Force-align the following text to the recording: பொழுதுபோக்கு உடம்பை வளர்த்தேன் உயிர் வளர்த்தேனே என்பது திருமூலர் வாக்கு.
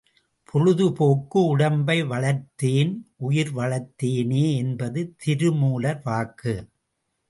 பொழுதுபோக்கு 0.45 1.39
உடம்பை 1.45 2.03
வளர்த்தேன் 2.03 2.93
உயிர் 3.17 3.53
வளர்த்தேனே 3.55 4.45
என்பது 4.57 5.15
திருமூலர் 5.17 6.01
வாக்கு. 6.03 6.55